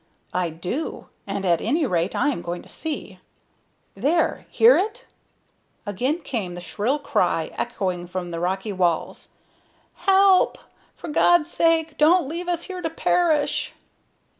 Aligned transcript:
"I 0.33 0.49
do, 0.49 1.09
and 1.27 1.45
at 1.45 1.61
any 1.61 1.85
rate 1.85 2.15
I 2.15 2.29
am 2.29 2.41
going 2.41 2.63
to 2.63 2.67
see. 2.67 3.19
There! 3.93 4.47
Hear 4.49 4.75
it?" 4.75 5.05
Again 5.85 6.21
came 6.21 6.55
the 6.55 6.59
shrill 6.59 6.97
cry, 6.97 7.51
echoing 7.53 8.07
from 8.07 8.31
the 8.31 8.39
rocky 8.39 8.73
walls. 8.73 9.33
"Help! 9.93 10.57
For 10.95 11.07
God's 11.07 11.51
sake, 11.51 11.99
don't 11.99 12.27
leave 12.27 12.47
us 12.47 12.63
here 12.63 12.81
to 12.81 12.89
perish!" 12.89 13.75